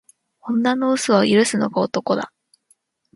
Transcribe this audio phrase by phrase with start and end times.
[0.41, 2.33] 女の嘘は許すのが男だ。